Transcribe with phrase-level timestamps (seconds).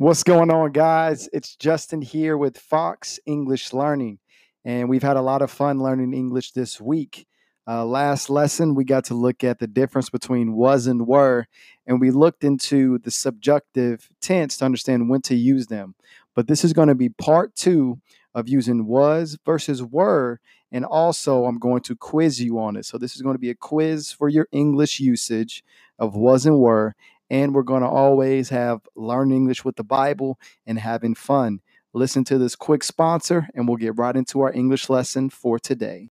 [0.00, 1.28] What's going on, guys?
[1.30, 4.18] It's Justin here with Fox English Learning,
[4.64, 7.26] and we've had a lot of fun learning English this week.
[7.68, 11.46] Uh, last lesson, we got to look at the difference between was and were,
[11.86, 15.94] and we looked into the subjunctive tense to understand when to use them.
[16.34, 18.00] But this is going to be part two
[18.34, 20.40] of using was versus were,
[20.72, 22.86] and also I'm going to quiz you on it.
[22.86, 25.62] So, this is going to be a quiz for your English usage
[25.98, 26.94] of was and were,
[27.30, 31.60] and we're going to always have learn English with the Bible and having fun.
[31.92, 36.10] Listen to this quick sponsor, and we'll get right into our English lesson for today.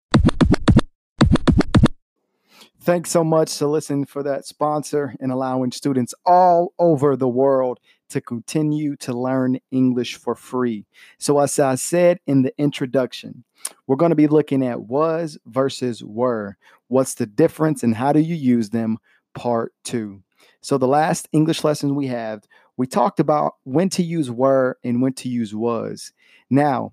[2.81, 7.81] Thanks so much to listen for that sponsor and allowing students all over the world
[8.11, 10.87] to continue to learn English for free.
[11.19, 13.43] So, as I said in the introduction,
[13.89, 16.57] we're going to be looking at was versus were.
[16.87, 18.99] What's the difference and how do you use them?
[19.35, 20.23] Part two.
[20.67, 22.45] So the last English lesson we had,
[22.77, 26.13] we talked about when to use were and when to use was.
[26.51, 26.93] Now,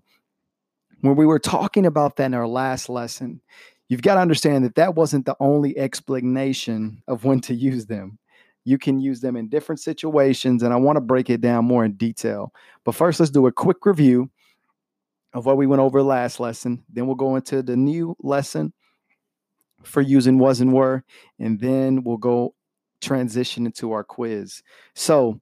[1.01, 3.41] when we were talking about that in our last lesson,
[3.89, 8.19] you've got to understand that that wasn't the only explanation of when to use them.
[8.63, 11.83] You can use them in different situations, and I want to break it down more
[11.83, 12.53] in detail.
[12.83, 14.29] But first, let's do a quick review
[15.33, 16.83] of what we went over last lesson.
[16.89, 18.71] Then we'll go into the new lesson
[19.83, 21.03] for using was and were,
[21.39, 22.53] and then we'll go
[23.03, 24.63] transition into our quiz.
[24.95, 25.39] So,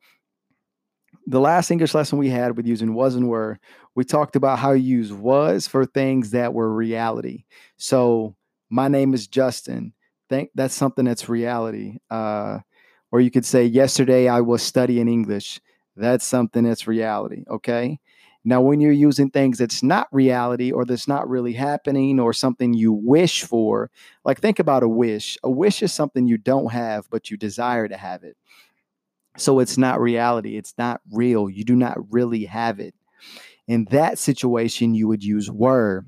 [1.27, 3.59] the last English lesson we had with using was and were,
[3.95, 7.43] we talked about how you use was for things that were reality.
[7.77, 8.35] So,
[8.69, 9.93] my name is Justin.
[10.29, 11.97] Think that's something that's reality.
[12.09, 12.59] Uh,
[13.11, 15.59] or you could say, yesterday I was studying English.
[15.95, 17.43] That's something that's reality.
[17.49, 17.99] Okay.
[18.43, 22.73] Now, when you're using things that's not reality or that's not really happening or something
[22.73, 23.91] you wish for,
[24.25, 25.37] like think about a wish.
[25.43, 28.35] A wish is something you don't have, but you desire to have it.
[29.37, 30.57] So it's not reality.
[30.57, 31.49] It's not real.
[31.49, 32.95] You do not really have it.
[33.67, 36.05] In that situation, you would use were.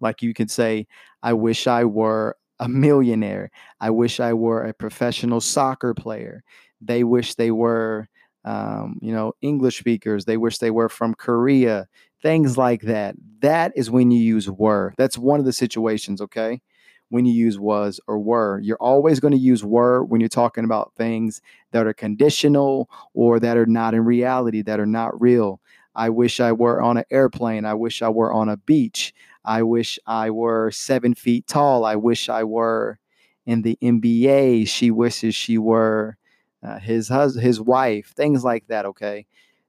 [0.00, 0.88] Like you could say,
[1.22, 3.50] I wish I were a millionaire.
[3.80, 6.42] I wish I were a professional soccer player.
[6.80, 8.08] They wish they were
[8.46, 11.88] um, you know, English speakers, they wish they were from Korea,
[12.22, 13.16] things like that.
[13.40, 14.94] That is when you use were.
[14.96, 16.62] That's one of the situations, okay?
[17.08, 18.60] When you use was or were.
[18.60, 21.42] You're always going to use were when you're talking about things
[21.72, 25.60] that are conditional or that are not in reality, that are not real.
[25.96, 27.64] I wish I were on an airplane.
[27.64, 29.12] I wish I were on a beach.
[29.44, 31.84] I wish I were seven feet tall.
[31.84, 32.98] I wish I were
[33.44, 34.66] in the NBA.
[34.66, 36.16] She wishes she were
[36.62, 38.86] uh, his hus- his wife, things like that.
[38.86, 39.26] Okay,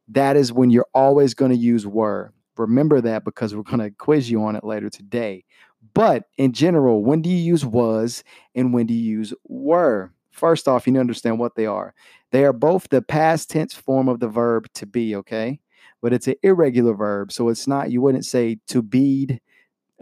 [0.10, 2.34] that is when you're always going to use were.
[2.58, 5.44] Remember that because we're going to quiz you on it later today.
[5.94, 8.24] But in general, when do you use was
[8.56, 10.12] and when do you use were?
[10.32, 11.94] First off, you need to understand what they are.
[12.32, 15.60] They are both the past tense form of the verb to be, okay?
[16.02, 17.32] But it's an irregular verb.
[17.32, 19.40] So it's not, you wouldn't say to be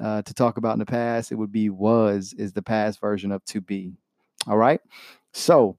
[0.02, 1.32] uh, to talk about in the past.
[1.32, 3.94] It would be was is the past version of to be.
[4.48, 4.82] All right.
[5.34, 5.78] So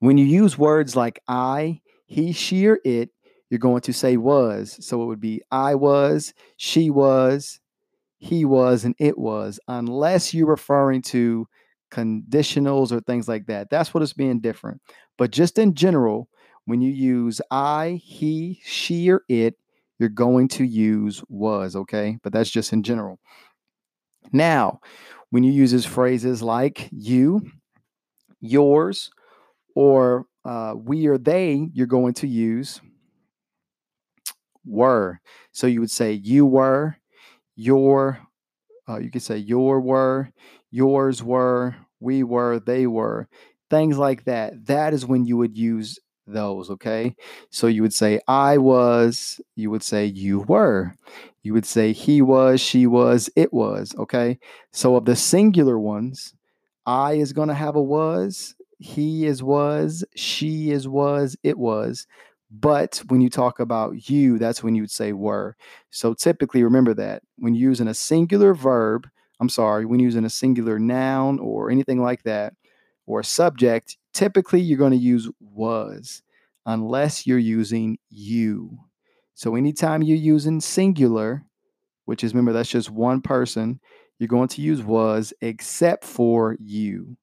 [0.00, 3.10] when you use words like I, he, she, or it,
[3.50, 4.76] you're going to say was.
[4.84, 7.60] So it would be I was, she was,
[8.18, 11.46] he was, and it was, unless you're referring to
[11.90, 13.70] conditionals or things like that.
[13.70, 14.80] That's what it's being different.
[15.16, 16.28] But just in general,
[16.64, 19.54] when you use I, he, she, or it,
[19.98, 22.18] you're going to use was, okay?
[22.22, 23.18] But that's just in general.
[24.32, 24.80] Now,
[25.30, 27.50] when you use phrases like you,
[28.40, 29.10] yours,
[29.76, 32.80] or uh, we or they, you're going to use
[34.64, 35.20] were.
[35.52, 36.96] So you would say you were,
[37.54, 38.18] your,
[38.88, 40.30] uh, you could say your were,
[40.70, 43.28] yours were, we were, they were,
[43.70, 44.66] things like that.
[44.66, 47.14] That is when you would use those, okay?
[47.50, 50.94] So you would say I was, you would say you were.
[51.42, 54.38] You would say he was, she was, it was, okay?
[54.72, 56.34] So of the singular ones,
[56.86, 62.06] I is going to have a was, he is was, she is was, it was.
[62.50, 65.56] But when you talk about you, that's when you would say were.
[65.90, 69.08] So typically remember that when using a singular verb,
[69.40, 72.54] I'm sorry, when using a singular noun or anything like that,
[73.06, 76.22] or a subject, typically you're going to use was
[76.64, 78.78] unless you're using you.
[79.34, 81.44] So anytime you're using singular,
[82.06, 83.80] which is remember that's just one person,
[84.18, 87.16] you're going to use was except for you.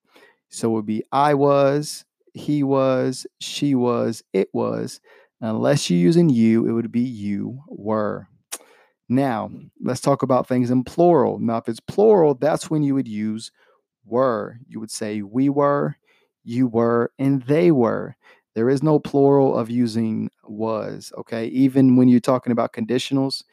[0.54, 5.02] So it would be I was, he was, she was, it was.
[5.42, 8.28] Unless you're using you, it would be you were.
[9.10, 9.72] Now, mm.
[9.82, 11.40] let's talk about things in plural.
[11.40, 13.52] Now, if it's plural, that's when you would use
[14.06, 14.60] were.
[14.68, 15.98] You would say we were,
[16.44, 18.16] you were, and they were.
[18.54, 21.12] There is no plural of using was.
[21.18, 21.48] Okay.
[21.48, 23.44] Even when you're talking about conditionals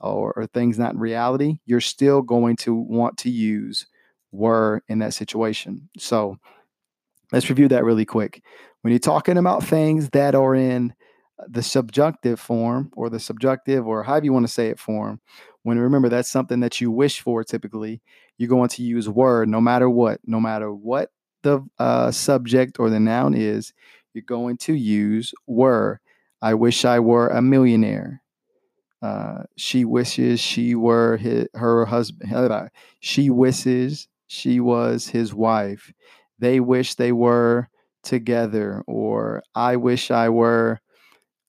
[0.00, 3.86] or, or things not in reality, you're still going to want to use
[4.36, 5.88] were in that situation.
[5.98, 6.38] So
[7.32, 8.42] let's review that really quick.
[8.82, 10.94] When you're talking about things that are in
[11.48, 15.20] the subjunctive form or the subjunctive or however you want to say it form,
[15.62, 18.00] when remember that's something that you wish for typically,
[18.38, 21.10] you're going to use were no matter what, no matter what
[21.42, 23.72] the uh, subject or the noun is,
[24.14, 26.00] you're going to use were.
[26.40, 28.22] I wish I were a millionaire.
[29.02, 32.32] Uh, she wishes she were his, her husband.
[33.00, 35.92] She wishes she was his wife.
[36.38, 37.68] They wish they were
[38.02, 38.82] together.
[38.86, 40.80] Or I wish I were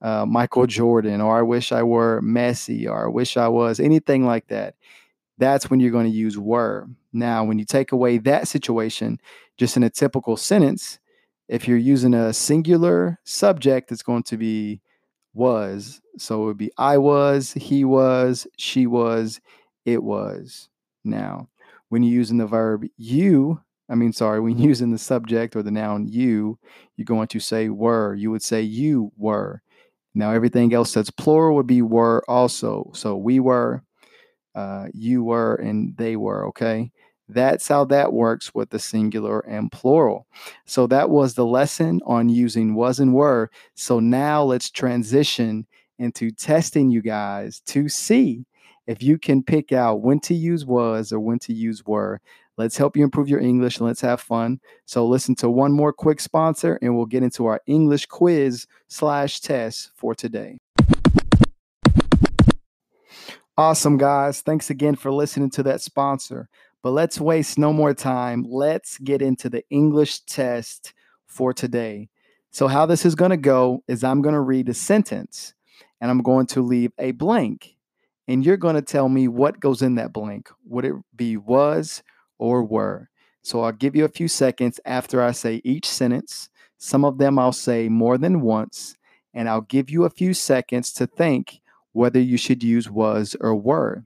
[0.02, 1.22] uh, Michael Jordan.
[1.22, 2.90] Or I wish I were Messi.
[2.90, 4.76] Or I wish I was anything like that.
[5.38, 6.88] That's when you're going to use were.
[7.14, 9.20] Now, when you take away that situation,
[9.58, 11.00] just in a typical sentence,
[11.48, 14.82] if you're using a singular subject, it's going to be
[15.34, 16.02] was.
[16.18, 19.40] So it would be I was, he was, she was,
[19.86, 20.70] it was.
[21.04, 21.50] Now,
[21.89, 25.63] when you're using the verb you, I mean, sorry, when you're using the subject or
[25.63, 26.60] the noun you,
[26.95, 28.16] you're going to say were.
[28.16, 29.62] You would say you were.
[30.13, 32.89] Now, everything else that's plural would be were also.
[32.94, 33.84] So we were,
[34.56, 36.92] uh, you were, and they were, okay?
[37.30, 40.25] That's how that works with the singular and plural.
[40.66, 43.51] So that was the lesson on using was and were.
[43.75, 45.68] So now let's transition
[46.00, 48.45] into testing you guys to see
[48.88, 52.22] if you can pick out when to use was or when to use were.
[52.57, 54.60] Let's help you improve your English and let's have fun.
[54.86, 59.42] So listen to one more quick sponsor and we'll get into our English quiz slash
[59.42, 60.57] test for today.
[63.57, 64.42] Awesome, guys.
[64.42, 66.50] Thanks again for listening to that sponsor.
[66.83, 68.45] But let's waste no more time.
[68.48, 70.94] Let's get into the English test
[71.25, 72.10] for today.
[72.51, 75.54] So, how this is going to go is I'm going to read a sentence
[76.00, 77.77] and I'm going to leave a blank.
[78.28, 80.50] And you're going to tell me what goes in that blank.
[80.66, 82.04] Would it be was
[82.38, 83.10] or were?
[83.42, 86.50] So, I'll give you a few seconds after I say each sentence.
[86.78, 88.98] Some of them I'll say more than once.
[89.34, 91.62] And I'll give you a few seconds to think
[91.94, 94.04] whether you should use was or were.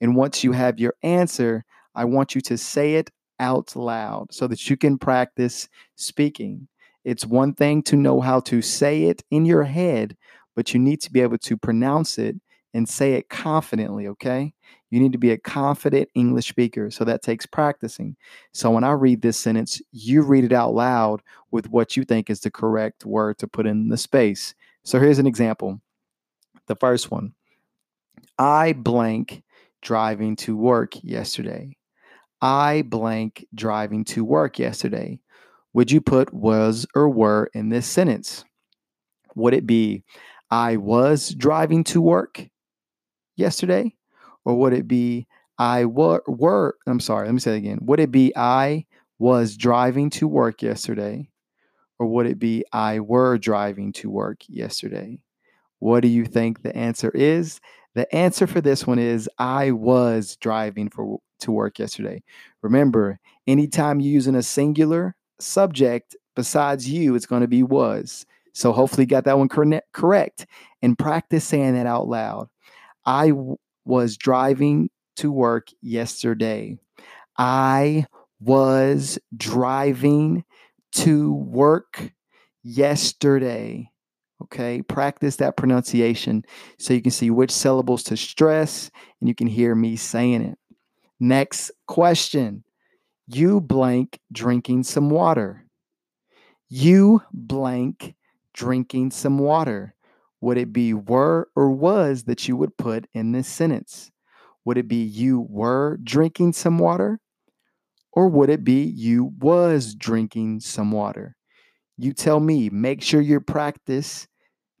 [0.00, 1.64] And once you have your answer,
[1.94, 6.68] I want you to say it out loud so that you can practice speaking.
[7.04, 10.16] It's one thing to know how to say it in your head,
[10.54, 12.36] but you need to be able to pronounce it
[12.74, 14.52] and say it confidently, okay?
[14.90, 16.90] You need to be a confident English speaker.
[16.90, 18.16] So that takes practicing.
[18.52, 21.22] So when I read this sentence, you read it out loud
[21.52, 24.54] with what you think is the correct word to put in the space.
[24.82, 25.80] So here's an example.
[26.66, 27.32] The first one
[28.38, 29.42] I blank
[29.80, 31.76] driving to work yesterday.
[32.42, 35.20] I blank driving to work yesterday.
[35.74, 38.44] Would you put was or were in this sentence?
[39.36, 40.04] Would it be
[40.50, 42.48] I was driving to work
[43.36, 43.94] yesterday?
[44.44, 45.26] Or would it be
[45.58, 47.78] I were, were I'm sorry, let me say it again.
[47.82, 48.86] Would it be I
[49.18, 51.28] was driving to work yesterday?
[51.98, 55.20] Or would it be I were driving to work yesterday?
[55.78, 57.60] What do you think the answer is?
[57.94, 62.22] The answer for this one is I was driving for to work yesterday.
[62.62, 68.26] Remember, anytime you're using a singular subject besides you, it's going to be was.
[68.52, 70.46] So hopefully you got that one correct
[70.82, 72.48] and practice saying that out loud.
[73.06, 76.78] I w- was driving to work yesterday.
[77.38, 78.06] I
[78.40, 80.44] was driving
[80.92, 82.12] to work
[82.62, 83.90] yesterday.
[84.42, 86.44] Okay, practice that pronunciation
[86.78, 90.58] so you can see which syllables to stress and you can hear me saying it.
[91.20, 92.64] Next question.
[93.26, 95.64] You blank drinking some water.
[96.68, 98.14] You blank
[98.52, 99.93] drinking some water.
[100.44, 104.10] Would it be were or was that you would put in this sentence?
[104.66, 107.18] Would it be you were drinking some water?
[108.12, 111.34] Or would it be you was drinking some water?
[111.96, 114.28] You tell me, make sure you practice,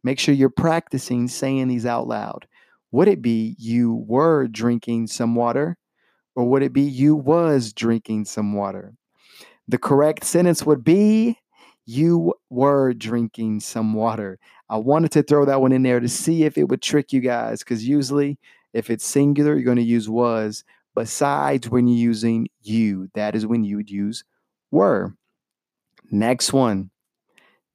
[0.02, 2.46] make sure you're practicing saying these out loud.
[2.92, 5.78] Would it be you were drinking some water?
[6.36, 8.92] Or would it be you was drinking some water?
[9.66, 11.38] The correct sentence would be
[11.86, 14.38] you were drinking some water.
[14.68, 17.20] I wanted to throw that one in there to see if it would trick you
[17.20, 18.38] guys because usually
[18.72, 20.64] if it's singular, you're going to use was.
[20.94, 24.24] Besides when you're using you, that is when you would use
[24.70, 25.14] were.
[26.10, 26.90] Next one.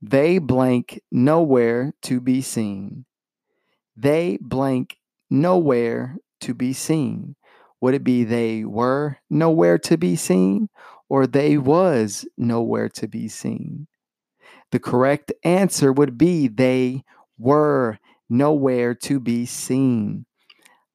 [0.01, 3.05] They blank nowhere to be seen.
[3.97, 4.97] They blank
[5.29, 7.35] nowhere to be seen.
[7.81, 10.69] Would it be they were nowhere to be seen
[11.09, 13.88] or they was nowhere to be seen?
[14.71, 17.03] The correct answer would be they
[17.37, 17.97] were
[18.29, 20.25] nowhere to be seen.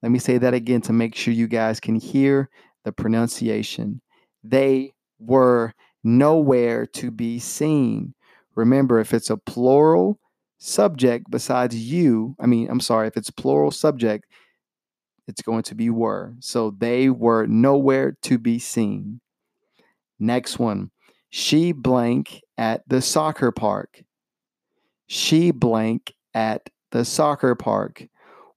[0.03, 2.51] Let me say that again to make sure you guys can hear
[2.85, 4.03] the pronunciation.
[4.43, 5.73] They were
[6.05, 8.15] nowhere to be seen.
[8.55, 10.21] Remember, if it's a plural
[10.59, 14.27] subject besides you, I mean, I'm sorry, if it's plural subject,
[15.27, 16.35] it's going to be were.
[16.41, 19.21] So they were nowhere to be seen.
[20.19, 20.91] Next one.
[21.37, 24.05] She blank at the soccer park.
[25.09, 28.07] She blank at the soccer park.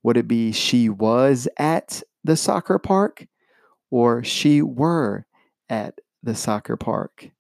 [0.04, 3.26] Would it be she was at the soccer park
[3.90, 5.26] or she were
[5.68, 7.32] at the soccer park?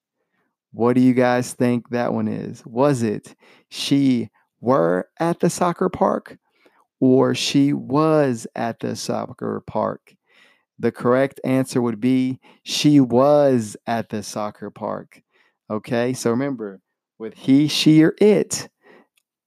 [0.72, 2.65] What do you guys think that one is?
[2.65, 3.36] Was it
[3.70, 6.39] she were at the soccer park
[7.00, 10.15] or she was at the soccer park?
[10.79, 15.22] The correct answer would be she was at the soccer park.
[15.70, 16.80] Okay, so remember
[17.20, 18.70] with he, she, or it.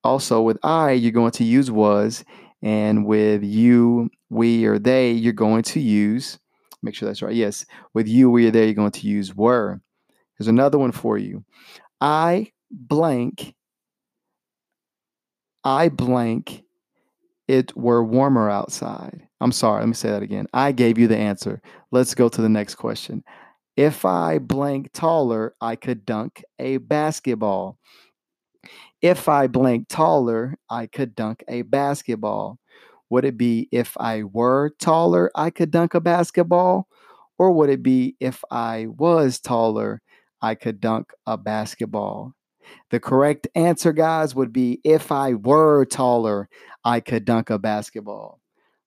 [0.05, 2.25] Also with I, you're going to use was,
[2.62, 6.39] and with you, we, or they, you're going to use,
[6.83, 7.35] make sure that's right.
[7.35, 9.81] Yes, with you, we, or they, you're going to use were.
[10.39, 11.45] Here's another one for you.
[12.00, 13.55] I blank,
[15.65, 16.62] I blank
[17.49, 19.27] it were warmer outside.
[19.41, 20.47] I'm sorry, let me say that again.
[20.53, 21.61] I gave you the answer.
[21.91, 23.25] Let's go to the next question.
[23.81, 27.79] If I blank taller, I could dunk a basketball.
[29.01, 32.59] If I blank taller, I could dunk a basketball.
[33.09, 36.89] Would it be if I were taller, I could dunk a basketball?
[37.39, 40.03] Or would it be if I was taller,
[40.43, 42.35] I could dunk a basketball?
[42.91, 46.51] The correct answer, guys, would be if I were taller,
[46.85, 48.43] I could dunk a basketball.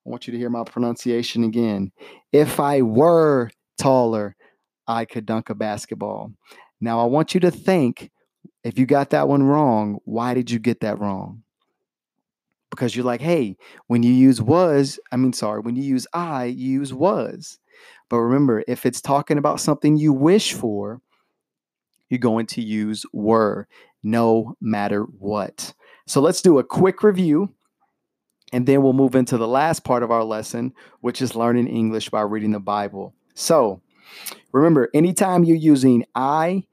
[0.06, 1.92] I want you to hear my pronunciation again.
[2.32, 4.36] If I were taller,
[4.88, 6.34] I could dunk a basketball.
[6.82, 8.12] Now, I want you to think
[8.64, 11.44] if you got that one wrong, why did you get that wrong?
[12.70, 16.46] Because you're like, hey, when you use was, I mean, sorry, when you use I,
[16.46, 17.60] you use was.
[18.10, 21.02] But remember, if it's talking about something you wish for,
[22.10, 23.68] you're going to use were
[24.04, 25.74] no matter what.
[26.08, 27.54] So let's do a quick review
[28.52, 32.10] and then we'll move into the last part of our lesson, which is learning English
[32.10, 33.16] by reading the Bible.
[33.34, 33.82] So
[34.52, 36.64] remember, anytime you're using I,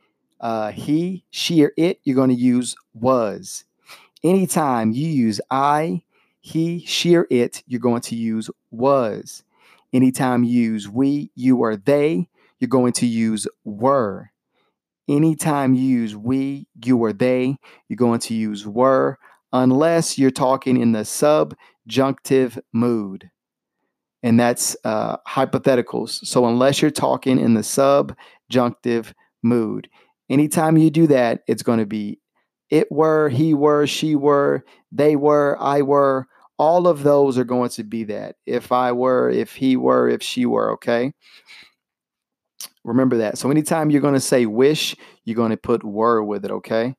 [0.41, 3.65] uh, he, she, or it, you're going to use was.
[4.23, 6.03] Anytime you use I,
[6.41, 9.43] he, she, or it, you're going to use was.
[9.93, 14.31] Anytime you use we, you, or they, you're going to use were.
[15.09, 17.57] Anytime you use we, you, or they,
[17.89, 19.19] you're going to use were,
[19.53, 23.31] unless you're talking in the subjunctive mood.
[24.23, 26.27] And that's uh, hypotheticals.
[26.27, 29.89] So, unless you're talking in the subjunctive mood,
[30.29, 32.21] anytime you do that, it's going to be
[32.71, 36.27] it were, he were, she were, they were, I were.
[36.57, 38.37] All of those are going to be that.
[38.47, 41.13] If I were, if he were, if she were, okay?
[42.85, 43.39] Remember that.
[43.39, 46.95] So anytime you're going to say wish, you're going to put were with it, okay?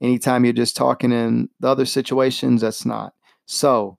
[0.00, 3.12] Anytime you're just talking in the other situations, that's not.
[3.46, 3.98] So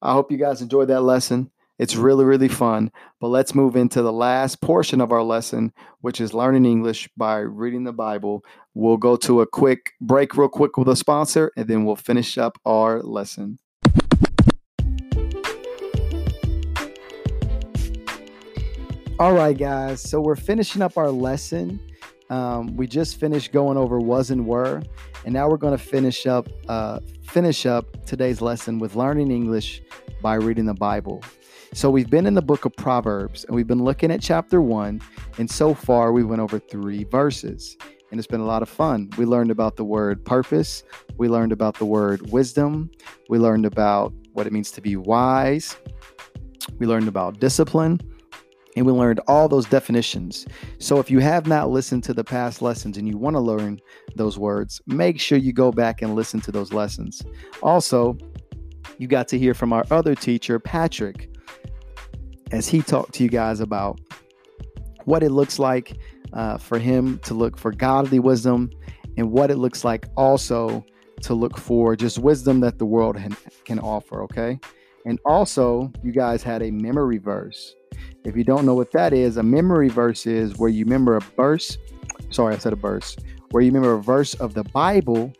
[0.00, 1.50] I hope you guys enjoyed that lesson.
[1.84, 2.90] It's really, really fun.
[3.20, 7.40] But let's move into the last portion of our lesson, which is learning English by
[7.40, 8.42] reading the Bible.
[8.72, 12.38] We'll go to a quick break, real quick, with a sponsor, and then we'll finish
[12.38, 13.58] up our lesson.
[19.18, 20.00] All right, guys.
[20.00, 21.80] So we're finishing up our lesson.
[22.30, 24.82] Um, we just finished going over was and were,
[25.26, 29.82] and now we're going to finish up uh, finish up today's lesson with learning English
[30.22, 31.22] by reading the Bible.
[31.74, 35.00] So we've been in the book of Proverbs, and we've been looking at chapter one,
[35.38, 37.76] and so far we went over three verses,
[38.12, 39.10] and it's been a lot of fun.
[39.18, 40.84] We learned about the word purpose,
[41.16, 42.92] we learned about the word wisdom,
[43.28, 45.76] we learned about what it means to be wise,
[46.78, 48.00] we learned about discipline
[48.76, 50.46] and we learned all those definitions.
[50.78, 53.80] So if you have not listened to the past lessons and you want to learn
[54.14, 57.22] those words, make sure you go back and listen to those lessons.
[57.62, 58.16] Also,
[58.98, 61.33] you got to hear from our other teacher, Patrick,
[62.54, 64.00] as he talked to you guys about
[65.04, 65.98] what it looks like
[66.32, 68.70] uh, for him to look for godly wisdom
[69.16, 70.84] and what it looks like also
[71.20, 73.18] to look for just wisdom that the world
[73.64, 74.58] can offer, okay?
[75.06, 77.76] And also, you guys had a memory verse
[78.24, 81.20] if you don't know what that is, a memory verse is where you remember a
[81.20, 81.76] verse.
[82.30, 83.16] Sorry, I said a verse.
[83.50, 85.32] Where you remember a verse of the Bible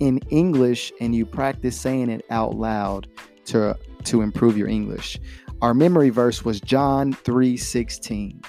[0.00, 3.08] in English and you practice saying it out loud
[3.46, 5.18] to to improve your English.
[5.62, 8.40] Our memory verse was John 3:16.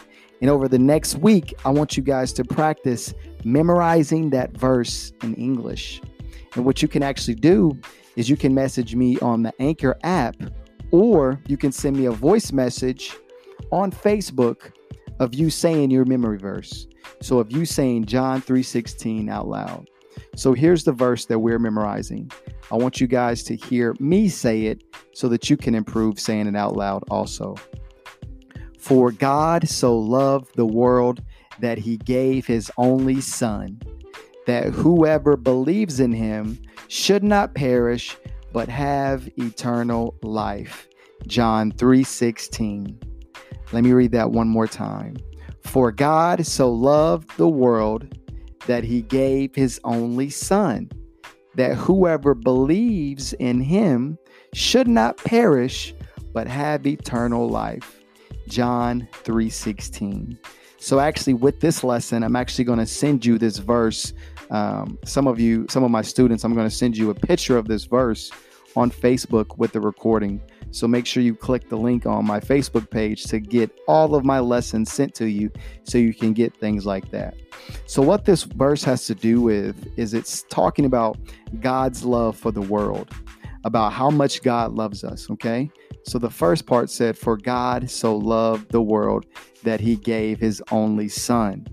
[0.42, 5.34] And over the next week, I want you guys to practice memorizing that verse in
[5.36, 6.02] English.
[6.56, 7.78] And what you can actually do
[8.16, 10.36] is you can message me on the Anchor app
[10.92, 13.16] or you can send me a voice message
[13.72, 14.72] on Facebook
[15.20, 16.88] of you saying your memory verse.
[17.22, 19.90] So of you saying John 3:16 out loud.
[20.36, 22.32] So here's the verse that we're memorizing.
[22.72, 26.48] I want you guys to hear me say it so that you can improve saying
[26.48, 27.56] it out loud also.
[28.80, 31.24] For God so loved the world
[31.60, 33.80] that he gave his only son
[34.46, 38.16] that whoever believes in him should not perish
[38.54, 40.88] but have eternal life.
[41.28, 42.98] John 3:16.
[43.72, 45.18] Let me read that one more time.
[45.64, 48.08] For God so loved the world
[48.68, 50.92] that he gave his only son
[51.56, 54.18] that whoever believes in him
[54.54, 55.94] should not perish
[56.34, 58.02] but have eternal life.
[58.50, 60.38] John 3:16.
[60.78, 64.14] So actually with this lesson I'm actually going to send you this verse
[64.50, 67.58] um, some of you, some of my students, I'm going to send you a picture
[67.58, 68.32] of this verse
[68.76, 70.42] on Facebook with the recording.
[70.72, 74.26] So make sure you click the link on my Facebook page to get all of
[74.26, 75.52] my lessons sent to you
[75.84, 77.36] so you can get things like that.
[77.86, 81.18] So, what this verse has to do with is it's talking about
[81.60, 83.12] God's love for the world,
[83.64, 85.72] about how much God loves us, okay?
[86.04, 89.26] So, the first part said, For God so loved the world
[89.64, 91.66] that he gave his only son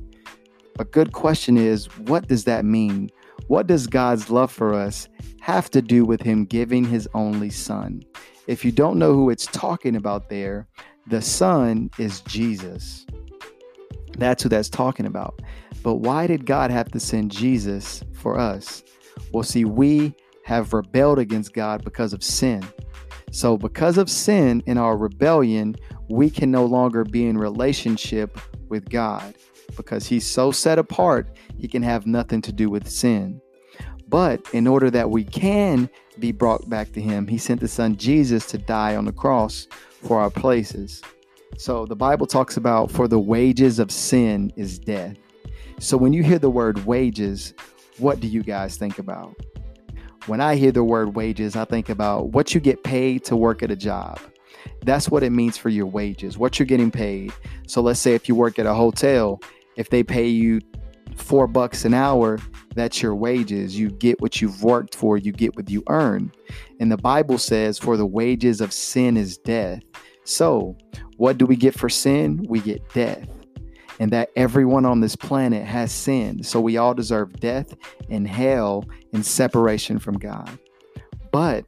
[0.78, 3.10] a good question is what does that mean?
[3.48, 5.08] What does God's love for us
[5.40, 8.02] have to do with Him giving His only Son?
[8.46, 10.66] If you don't know who it's talking about there,
[11.06, 13.06] the Son is Jesus.
[14.18, 15.40] That's who that's talking about.
[15.82, 18.82] But why did God have to send Jesus for us?
[19.32, 22.64] Well, see, we have rebelled against God because of sin.
[23.30, 25.76] So, because of sin in our rebellion,
[26.08, 29.34] we can no longer be in relationship with God
[29.76, 33.40] because he's so set apart, he can have nothing to do with sin.
[34.12, 35.88] But in order that we can
[36.18, 39.66] be brought back to him, he sent the son Jesus to die on the cross
[40.02, 41.02] for our places.
[41.56, 45.16] So the Bible talks about for the wages of sin is death.
[45.80, 47.54] So when you hear the word wages,
[47.96, 49.34] what do you guys think about?
[50.26, 53.62] When I hear the word wages, I think about what you get paid to work
[53.62, 54.20] at a job.
[54.82, 57.32] That's what it means for your wages, what you're getting paid.
[57.66, 59.40] So let's say if you work at a hotel
[59.76, 60.60] if they pay you
[61.16, 62.38] four bucks an hour,
[62.74, 63.78] that's your wages.
[63.78, 66.32] You get what you've worked for, you get what you earn.
[66.80, 69.82] And the Bible says, For the wages of sin is death.
[70.24, 70.76] So,
[71.16, 72.44] what do we get for sin?
[72.48, 73.28] We get death.
[74.00, 76.46] And that everyone on this planet has sinned.
[76.46, 77.74] So, we all deserve death
[78.08, 80.58] and hell and separation from God.
[81.30, 81.64] But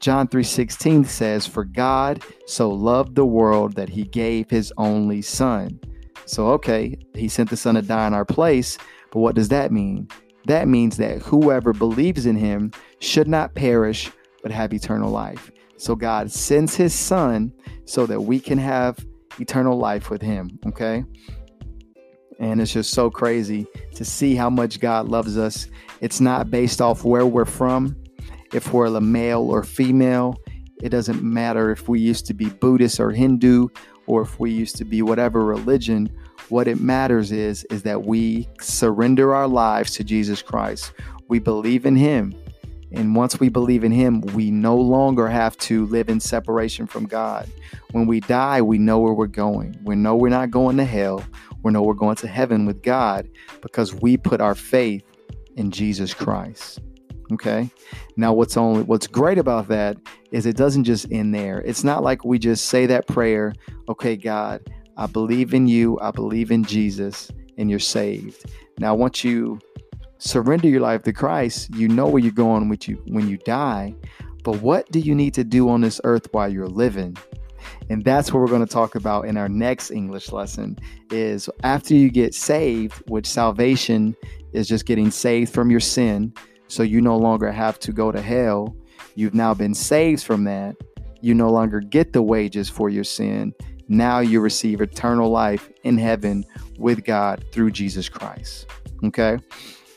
[0.00, 5.78] John 3:16 says, "For God so loved the world that he gave his only son."
[6.26, 8.78] So, okay, he sent the son to die in our place.
[9.12, 10.08] But what does that mean?
[10.46, 14.10] That means that whoever believes in him should not perish,
[14.42, 15.50] but have eternal life.
[15.76, 17.52] So, God sends his son
[17.84, 19.04] so that we can have
[19.38, 20.58] eternal life with him.
[20.66, 21.04] Okay.
[22.38, 25.68] And it's just so crazy to see how much God loves us.
[26.00, 27.96] It's not based off where we're from,
[28.52, 30.36] if we're a male or female.
[30.82, 33.68] It doesn't matter if we used to be Buddhist or Hindu
[34.06, 36.10] or if we used to be whatever religion
[36.52, 40.92] what it matters is is that we surrender our lives to Jesus Christ.
[41.28, 42.34] We believe in him.
[42.92, 47.06] And once we believe in him, we no longer have to live in separation from
[47.06, 47.48] God.
[47.92, 49.78] When we die, we know where we're going.
[49.82, 51.24] We know we're not going to hell.
[51.62, 53.26] We know we're going to heaven with God
[53.62, 55.04] because we put our faith
[55.56, 56.80] in Jesus Christ.
[57.32, 57.70] Okay.
[58.18, 59.96] Now what's only what's great about that
[60.32, 61.62] is it doesn't just end there.
[61.62, 63.54] It's not like we just say that prayer,
[63.88, 64.60] okay, God,
[64.96, 68.44] I believe in you, I believe in Jesus, and you're saved.
[68.78, 69.58] Now, once you
[70.18, 73.94] surrender your life to Christ, you know where you're going with you when you die.
[74.44, 77.16] But what do you need to do on this earth while you're living?
[77.90, 80.78] And that's what we're going to talk about in our next English lesson
[81.10, 84.16] is after you get saved, which salvation
[84.52, 86.32] is just getting saved from your sin,
[86.68, 88.76] so you no longer have to go to hell.
[89.14, 90.76] You've now been saved from that.
[91.20, 93.54] You no longer get the wages for your sin
[93.92, 96.44] now you receive eternal life in heaven
[96.78, 98.66] with God through Jesus Christ.
[99.04, 99.38] Okay.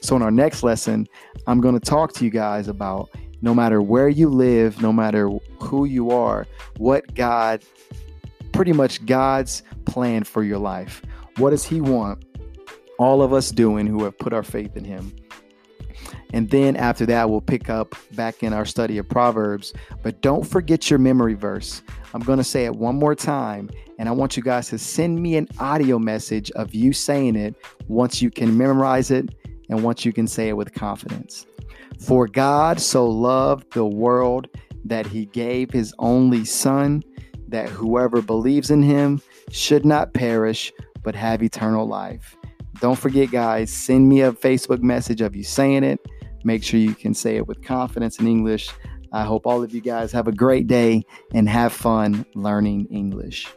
[0.01, 1.07] So, in our next lesson,
[1.47, 3.09] I'm going to talk to you guys about
[3.41, 5.29] no matter where you live, no matter
[5.59, 6.45] who you are,
[6.77, 7.63] what God,
[8.51, 11.01] pretty much God's plan for your life.
[11.37, 12.23] What does He want
[12.99, 15.15] all of us doing who have put our faith in Him?
[16.35, 19.71] And then after that, we'll pick up back in our study of Proverbs.
[20.03, 21.81] But don't forget your memory verse.
[22.13, 23.69] I'm going to say it one more time.
[23.99, 27.55] And I want you guys to send me an audio message of you saying it
[27.87, 29.33] once you can memorize it
[29.69, 31.45] and once you can say it with confidence.
[32.01, 34.49] For God so loved the world
[34.83, 37.01] that he gave his only Son,
[37.47, 39.21] that whoever believes in him
[39.51, 42.35] should not perish, but have eternal life.
[42.81, 46.05] Don't forget, guys, send me a Facebook message of you saying it.
[46.45, 48.69] Make sure you can say it with confidence in English.
[49.11, 53.47] I hope all of you guys have a great day and have fun learning English.